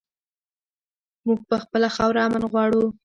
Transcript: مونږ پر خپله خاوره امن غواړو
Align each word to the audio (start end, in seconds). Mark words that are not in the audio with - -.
مونږ 1.25 1.39
پر 1.49 1.57
خپله 1.63 1.87
خاوره 1.95 2.21
امن 2.27 2.43
غواړو 2.51 2.83